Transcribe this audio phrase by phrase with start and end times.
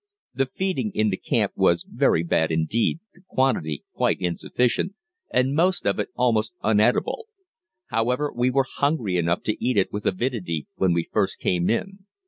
[0.33, 4.95] The feeding in the camp was very bad indeed, the quantity quite insufficient,
[5.29, 7.27] and most of it almost uneatable.
[7.89, 12.05] However, we were hungry enough to eat it with avidity when we first came in.